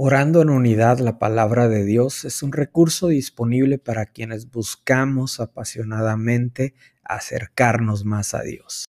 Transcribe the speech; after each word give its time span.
Orando 0.00 0.42
en 0.42 0.50
unidad, 0.50 1.00
la 1.00 1.18
palabra 1.18 1.66
de 1.66 1.84
Dios 1.84 2.24
es 2.24 2.44
un 2.44 2.52
recurso 2.52 3.08
disponible 3.08 3.78
para 3.78 4.06
quienes 4.06 4.48
buscamos 4.48 5.40
apasionadamente 5.40 6.76
acercarnos 7.02 8.04
más 8.04 8.32
a 8.32 8.42
Dios. 8.42 8.84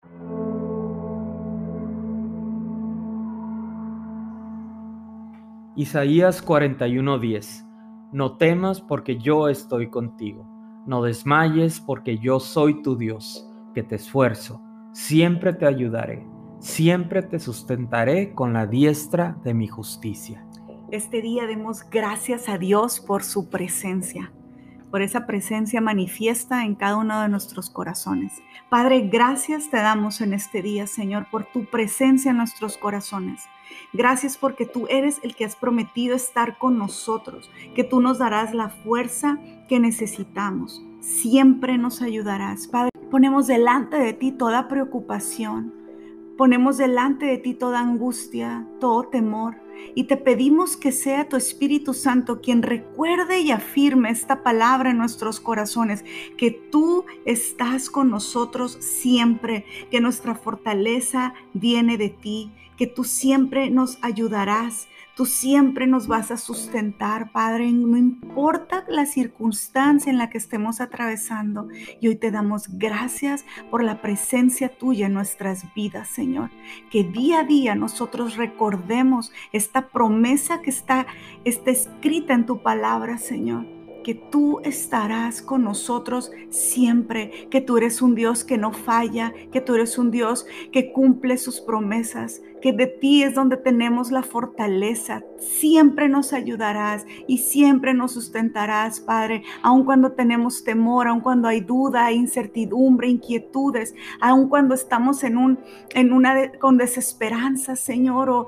Isaías 5.75 6.45
41:10 6.45 7.65
No 8.13 8.37
temas 8.37 8.79
porque 8.79 9.17
yo 9.17 9.49
estoy 9.49 9.89
contigo, 9.89 10.45
no 10.85 11.01
desmayes 11.01 11.79
porque 11.79 12.19
yo 12.19 12.39
soy 12.39 12.83
tu 12.83 12.95
Dios, 12.95 13.49
que 13.73 13.81
te 13.81 13.95
esfuerzo, 13.95 14.61
siempre 14.93 15.53
te 15.53 15.65
ayudaré, 15.65 16.23
siempre 16.59 17.23
te 17.23 17.39
sustentaré 17.39 18.35
con 18.35 18.53
la 18.53 18.67
diestra 18.67 19.39
de 19.43 19.55
mi 19.55 19.65
justicia. 19.65 20.45
Este 20.91 21.21
día 21.21 21.45
demos 21.45 21.87
gracias 21.87 22.49
a 22.49 22.57
Dios 22.57 22.99
por 22.99 23.23
su 23.23 23.47
presencia, 23.47 24.31
por 24.89 25.03
esa 25.03 25.27
presencia 25.27 25.81
manifiesta 25.81 26.65
en 26.65 26.73
cada 26.73 26.97
uno 26.97 27.21
de 27.21 27.29
nuestros 27.29 27.69
corazones. 27.69 28.33
Padre, 28.69 29.01
gracias 29.01 29.69
te 29.69 29.77
damos 29.77 30.19
en 30.19 30.33
este 30.33 30.63
día, 30.63 30.87
Señor, 30.87 31.27
por 31.29 31.45
tu 31.45 31.65
presencia 31.65 32.31
en 32.31 32.37
nuestros 32.37 32.75
corazones. 32.75 33.43
Gracias 33.93 34.35
porque 34.35 34.65
tú 34.65 34.87
eres 34.89 35.19
el 35.21 35.35
que 35.35 35.45
has 35.45 35.55
prometido 35.55 36.15
estar 36.15 36.57
con 36.57 36.79
nosotros, 36.79 37.51
que 37.75 37.83
tú 37.83 38.01
nos 38.01 38.17
darás 38.17 38.55
la 38.55 38.69
fuerza 38.69 39.37
que 39.67 39.79
necesitamos. 39.79 40.83
Siempre 41.01 41.77
nos 41.77 42.01
ayudarás. 42.01 42.67
Padre, 42.67 42.89
ponemos 43.11 43.45
delante 43.45 43.97
de 43.97 44.13
ti 44.13 44.31
toda 44.31 44.67
preocupación, 44.67 45.71
ponemos 46.39 46.77
delante 46.77 47.25
de 47.25 47.37
ti 47.37 47.53
toda 47.53 47.81
angustia, 47.81 48.65
todo 48.79 49.03
temor 49.03 49.57
y 49.93 50.05
te 50.05 50.15
pedimos 50.15 50.77
que 50.77 50.93
sea 50.93 51.27
tu 51.27 51.35
Espíritu 51.35 51.93
Santo 51.93 52.39
quien 52.39 52.61
recuerde 52.61 53.41
y 53.41 53.51
afirme 53.51 54.09
esta 54.09 54.41
palabra 54.41 54.91
en 54.91 54.97
nuestros 54.97 55.41
corazones, 55.41 56.05
que 56.37 56.51
tú 56.51 57.03
estás 57.25 57.89
con 57.89 58.09
nosotros 58.09 58.77
siempre, 58.79 59.65
que 59.91 59.99
nuestra 59.99 60.33
fortaleza 60.33 61.33
viene 61.53 61.97
de 61.97 62.09
ti, 62.09 62.53
que 62.79 62.87
tú 62.87 63.03
siempre 63.03 63.69
nos 63.69 63.99
ayudarás, 64.01 64.87
Tú 65.19 65.25
siempre 65.25 65.85
nos 65.85 66.07
vas 66.07 66.31
a 66.31 66.37
sustentar, 66.37 67.33
Padre, 67.33 67.73
no 67.73 67.97
importa 67.97 68.85
la 68.87 69.05
circunstancia 69.05 70.09
en 70.09 70.17
la 70.17 70.29
que 70.29 70.37
estemos 70.37 70.79
atravesando. 70.79 71.67
Y 71.99 72.07
hoy 72.07 72.15
te 72.15 72.31
damos 72.31 72.69
gracias 72.77 73.43
por 73.69 73.83
la 73.83 74.01
presencia 74.01 74.69
tuya 74.69 75.07
en 75.07 75.13
nuestras 75.15 75.65
vidas, 75.73 76.07
Señor. 76.07 76.51
Que 76.89 77.03
día 77.03 77.39
a 77.41 77.43
día 77.43 77.75
nosotros 77.75 78.37
recordemos 78.37 79.33
esta 79.51 79.89
promesa 79.89 80.61
que 80.61 80.69
está, 80.69 81.05
está 81.43 81.71
escrita 81.71 82.33
en 82.33 82.45
tu 82.45 82.61
palabra, 82.61 83.17
Señor 83.17 83.78
que 84.09 84.15
tú 84.15 84.59
estarás 84.63 85.39
con 85.43 85.63
nosotros 85.63 86.31
siempre, 86.49 87.47
que 87.51 87.61
tú 87.61 87.77
eres 87.77 88.01
un 88.01 88.15
Dios 88.15 88.43
que 88.43 88.57
no 88.57 88.73
falla, 88.73 89.35
que 89.51 89.61
tú 89.61 89.75
eres 89.75 89.99
un 89.99 90.09
Dios 90.09 90.47
que 90.71 90.91
cumple 90.91 91.37
sus 91.37 91.61
promesas, 91.61 92.41
que 92.59 92.73
de 92.73 92.87
ti 92.87 93.21
es 93.21 93.35
donde 93.35 93.55
tenemos 93.55 94.09
la 94.09 94.23
fortaleza. 94.23 95.21
Siempre 95.37 96.09
nos 96.09 96.33
ayudarás 96.33 97.05
y 97.27 97.37
siempre 97.37 97.93
nos 97.93 98.13
sustentarás, 98.13 98.99
Padre, 98.99 99.43
aun 99.61 99.85
cuando 99.85 100.13
tenemos 100.13 100.63
temor, 100.63 101.07
aun 101.07 101.21
cuando 101.21 101.47
hay 101.47 101.61
duda, 101.61 102.11
incertidumbre, 102.11 103.09
inquietudes, 103.09 103.93
aun 104.19 104.49
cuando 104.49 104.73
estamos 104.73 105.23
en 105.23 105.37
un 105.37 105.59
en 105.93 106.13
una 106.13 106.51
con 106.53 106.77
desesperanza, 106.77 107.75
Señor, 107.75 108.47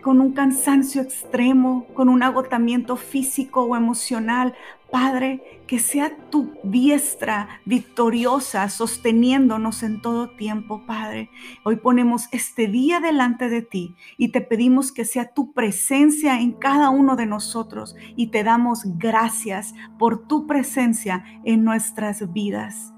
con 0.00 0.20
un 0.20 0.32
cansancio 0.32 1.02
extremo, 1.02 1.86
con 1.94 2.08
un 2.08 2.22
agotamiento 2.22 2.96
físico 2.96 3.62
o 3.62 3.76
emocional. 3.76 4.54
Padre, 4.90 5.62
que 5.68 5.78
sea 5.78 6.10
tu 6.30 6.52
diestra 6.64 7.48
victoriosa 7.64 8.68
sosteniéndonos 8.68 9.84
en 9.84 10.02
todo 10.02 10.30
tiempo, 10.30 10.84
Padre. 10.84 11.30
Hoy 11.64 11.76
ponemos 11.76 12.26
este 12.32 12.66
día 12.66 12.98
delante 12.98 13.48
de 13.48 13.62
ti 13.62 13.94
y 14.16 14.32
te 14.32 14.40
pedimos 14.40 14.90
que 14.90 15.04
sea 15.04 15.32
tu 15.32 15.52
presencia 15.52 16.40
en 16.40 16.52
cada 16.52 16.90
uno 16.90 17.14
de 17.14 17.26
nosotros 17.26 17.94
y 18.16 18.28
te 18.28 18.42
damos 18.42 18.82
gracias 18.98 19.74
por 19.96 20.26
tu 20.26 20.48
presencia 20.48 21.24
en 21.44 21.62
nuestras 21.62 22.32
vidas. 22.32 22.92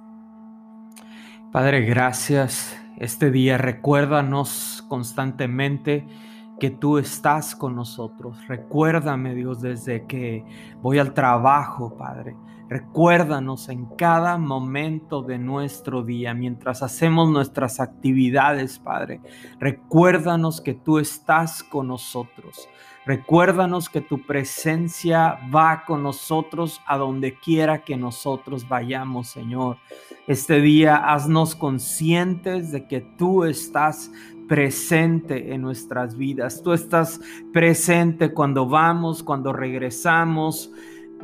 Padre, 1.53 1.83
gracias. 1.83 2.79
Este 2.97 3.31
día 3.31 3.59
recuérdanos 3.59 4.83
constantemente 4.89 6.07
que 6.63 6.71
tú 6.71 6.97
estás 6.97 7.57
con 7.57 7.75
nosotros. 7.75 8.37
Recuérdame, 8.47 9.35
Dios, 9.35 9.61
desde 9.61 10.07
que 10.07 10.45
voy 10.81 11.01
al 11.01 11.13
trabajo, 11.13 11.97
Padre. 11.97 12.37
Recuérdanos 12.69 13.69
en 13.69 13.87
cada 13.97 14.39
momento 14.39 15.23
de 15.23 15.39
nuestro 15.39 16.05
día, 16.05 16.35
mientras 16.35 16.85
hacemos 16.85 17.31
nuestras 17.31 17.81
actividades, 17.81 18.79
Padre. 18.79 19.21
Recuérdanos 19.59 20.61
que 20.61 20.75
tú 20.75 21.01
estás 21.01 21.65
con 21.65 21.89
nosotros. 21.89 22.69
Recuérdanos 23.05 23.89
que 23.89 24.01
tu 24.01 24.25
presencia 24.25 25.41
va 25.53 25.83
con 25.85 26.05
nosotros 26.05 26.81
a 26.87 26.97
donde 26.97 27.35
quiera 27.35 27.83
que 27.83 27.97
nosotros 27.97 28.69
vayamos, 28.69 29.27
Señor. 29.27 29.79
Este 30.29 30.61
día 30.61 30.95
haznos 31.13 31.57
conscientes 31.57 32.71
de 32.71 32.87
que 32.87 33.01
tú 33.01 33.43
estás 33.43 34.13
presente 34.53 35.55
en 35.55 35.63
nuestras 35.63 36.15
vidas. 36.15 36.63
Tú 36.63 36.75
estás 36.75 37.19
presente 37.55 38.35
cuando 38.35 38.67
vamos, 38.67 39.23
cuando 39.23 39.51
regresamos. 39.51 40.71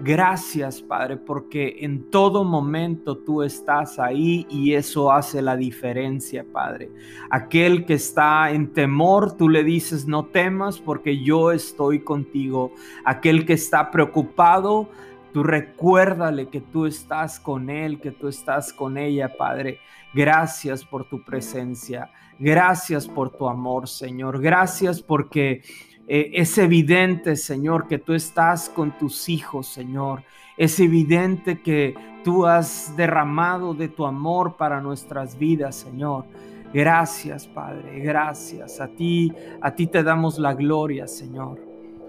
Gracias, 0.02 0.80
Padre, 0.80 1.18
porque 1.18 1.76
en 1.80 2.08
todo 2.08 2.42
momento 2.42 3.18
tú 3.18 3.42
estás 3.42 3.98
ahí 3.98 4.46
y 4.48 4.72
eso 4.72 5.12
hace 5.12 5.42
la 5.42 5.58
diferencia, 5.58 6.46
Padre. 6.50 6.90
Aquel 7.28 7.84
que 7.84 7.92
está 7.92 8.50
en 8.50 8.72
temor, 8.72 9.36
tú 9.36 9.50
le 9.50 9.62
dices, 9.62 10.06
no 10.06 10.24
temas 10.24 10.78
porque 10.78 11.22
yo 11.22 11.52
estoy 11.52 12.00
contigo. 12.00 12.72
Aquel 13.04 13.44
que 13.44 13.52
está 13.52 13.90
preocupado, 13.90 14.88
tú 15.32 15.42
recuérdale 15.42 16.48
que 16.48 16.60
tú 16.60 16.86
estás 16.86 17.38
con 17.40 17.70
él, 17.70 18.00
que 18.00 18.10
tú 18.10 18.28
estás 18.28 18.72
con 18.72 18.98
ella, 18.98 19.36
Padre. 19.36 19.78
Gracias 20.14 20.84
por 20.84 21.08
tu 21.08 21.22
presencia. 21.24 22.10
Gracias 22.38 23.06
por 23.06 23.30
tu 23.30 23.48
amor, 23.48 23.88
Señor. 23.88 24.40
Gracias 24.40 25.02
porque 25.02 25.62
eh, 26.06 26.30
es 26.34 26.56
evidente, 26.56 27.36
Señor, 27.36 27.86
que 27.88 27.98
tú 27.98 28.14
estás 28.14 28.68
con 28.68 28.96
tus 28.96 29.28
hijos, 29.28 29.66
Señor. 29.66 30.22
Es 30.56 30.80
evidente 30.80 31.60
que 31.60 31.94
tú 32.24 32.46
has 32.46 32.96
derramado 32.96 33.74
de 33.74 33.88
tu 33.88 34.06
amor 34.06 34.56
para 34.56 34.80
nuestras 34.80 35.38
vidas, 35.38 35.76
Señor. 35.76 36.24
Gracias, 36.72 37.46
Padre. 37.46 38.00
Gracias. 38.00 38.80
A 38.80 38.88
ti, 38.88 39.32
a 39.60 39.74
ti 39.74 39.86
te 39.86 40.02
damos 40.02 40.38
la 40.38 40.54
gloria, 40.54 41.06
Señor. 41.06 41.67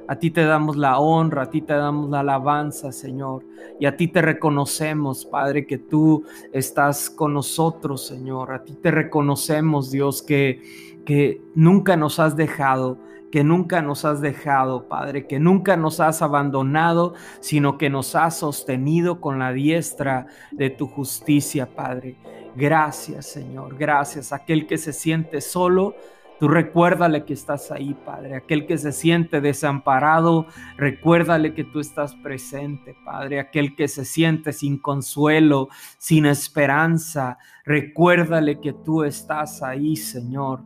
A 0.09 0.15
ti 0.15 0.31
te 0.31 0.43
damos 0.43 0.75
la 0.75 0.97
honra, 0.97 1.43
a 1.43 1.49
ti 1.51 1.61
te 1.61 1.73
damos 1.73 2.09
la 2.09 2.21
alabanza, 2.21 2.91
Señor. 2.91 3.45
Y 3.79 3.85
a 3.85 3.95
ti 3.95 4.07
te 4.07 4.23
reconocemos, 4.23 5.23
Padre, 5.23 5.67
que 5.67 5.77
tú 5.77 6.25
estás 6.51 7.11
con 7.11 7.35
nosotros, 7.35 8.07
Señor. 8.07 8.51
A 8.51 8.63
ti 8.63 8.73
te 8.73 8.89
reconocemos, 8.89 9.91
Dios, 9.91 10.23
que, 10.23 11.03
que 11.05 11.43
nunca 11.53 11.95
nos 11.95 12.17
has 12.17 12.35
dejado, 12.35 12.97
que 13.31 13.43
nunca 13.43 13.83
nos 13.83 14.03
has 14.03 14.19
dejado, 14.19 14.87
Padre, 14.87 15.27
que 15.27 15.39
nunca 15.39 15.77
nos 15.77 15.99
has 15.99 16.23
abandonado, 16.23 17.13
sino 17.39 17.77
que 17.77 17.91
nos 17.91 18.15
has 18.15 18.35
sostenido 18.35 19.21
con 19.21 19.37
la 19.37 19.53
diestra 19.53 20.25
de 20.51 20.71
tu 20.71 20.87
justicia, 20.87 21.67
Padre. 21.75 22.17
Gracias, 22.55 23.27
Señor. 23.27 23.77
Gracias. 23.77 24.33
Aquel 24.33 24.65
que 24.65 24.79
se 24.79 24.91
siente 24.91 25.39
solo, 25.39 25.93
Tú 26.39 26.47
recuérdale 26.47 27.25
que 27.25 27.33
estás 27.33 27.69
ahí, 27.69 27.93
Padre. 28.05 28.35
Aquel 28.37 28.65
que 28.65 28.77
se 28.77 28.93
siente 28.93 29.41
desamparado, 29.41 30.47
recuérdale 30.77 31.53
que 31.53 31.65
tú 31.65 31.81
estás 31.81 32.15
presente, 32.15 32.95
Padre. 33.03 33.41
Aquel 33.41 33.75
que 33.75 33.89
se 33.89 34.05
siente 34.05 34.53
sin 34.53 34.77
consuelo, 34.77 35.67
sin 35.97 36.25
esperanza, 36.25 37.37
recuérdale 37.65 38.61
que 38.61 38.71
tú 38.71 39.03
estás 39.03 39.61
ahí, 39.61 39.97
Señor. 39.97 40.61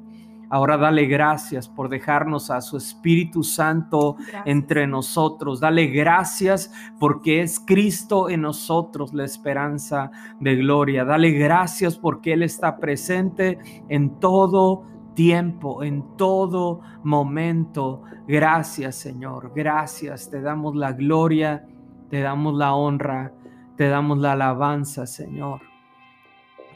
Ahora 0.54 0.78
dale 0.78 1.08
gracias 1.08 1.68
por 1.68 1.90
dejarnos 1.90 2.52
a 2.52 2.62
su 2.62 2.78
Espíritu 2.78 3.44
Santo 3.44 4.18
entre 4.46 4.86
nosotros. 4.86 5.60
Dale 5.60 5.88
gracias 5.88 6.72
porque 7.00 7.42
es 7.42 7.60
Cristo 7.60 8.30
en 8.30 8.42
nosotros 8.42 9.12
la 9.16 9.26
esperanza 9.26 10.12
de 10.40 10.56
gloria. 10.56 11.06
Dale 11.06 11.32
gracias 11.32 11.98
porque 11.98 12.34
Él 12.34 12.44
está 12.44 12.78
presente 12.78 13.58
en 13.90 14.20
todo 14.20 14.84
tiempo, 15.14 15.84
en 15.84 16.18
todo 16.18 16.82
momento. 17.04 18.04
Gracias 18.28 18.96
Señor, 18.96 19.52
gracias. 19.56 20.30
Te 20.30 20.42
damos 20.42 20.76
la 20.76 20.94
gloria, 20.94 21.66
te 22.10 22.22
damos 22.22 22.56
la 22.56 22.74
honra, 22.74 23.34
te 23.78 23.88
damos 23.88 24.18
la 24.18 24.34
alabanza 24.34 25.06
Señor, 25.06 25.62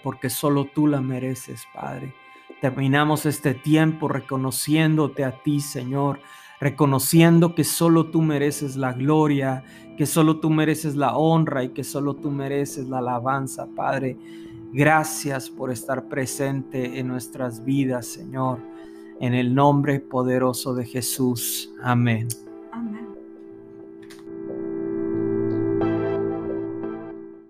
porque 0.03 0.29
solo 0.29 0.65
tú 0.65 0.87
la 0.87 1.01
mereces 1.01 1.63
Padre. 1.73 2.13
Terminamos 2.61 3.25
este 3.25 3.53
tiempo 3.53 4.07
reconociéndote 4.07 5.23
a 5.23 5.43
ti 5.43 5.59
Señor, 5.59 6.19
reconociendo 6.59 7.53
que 7.53 7.63
solo 7.63 8.07
tú 8.07 8.21
mereces 8.21 8.75
la 8.77 8.93
gloria, 8.93 9.63
que 9.97 10.05
solo 10.05 10.39
tú 10.39 10.49
mereces 10.49 10.95
la 10.95 11.15
honra 11.15 11.63
y 11.63 11.69
que 11.69 11.83
solo 11.83 12.15
tú 12.15 12.31
mereces 12.31 12.87
la 12.87 12.99
alabanza, 12.99 13.67
Padre. 13.75 14.17
Gracias 14.73 15.49
por 15.49 15.71
estar 15.71 16.07
presente 16.07 16.99
en 16.99 17.07
nuestras 17.07 17.63
vidas, 17.63 18.05
Señor. 18.05 18.59
En 19.19 19.33
el 19.33 19.55
nombre 19.55 19.99
poderoso 19.99 20.75
de 20.75 20.85
Jesús. 20.85 21.71
Amén. 21.81 22.27